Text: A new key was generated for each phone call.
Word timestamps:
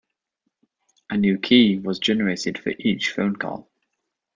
A 1.11 1.17
new 1.19 1.37
key 1.37 1.77
was 1.77 1.99
generated 1.99 2.57
for 2.57 2.73
each 2.79 3.11
phone 3.11 3.35
call. 3.35 3.69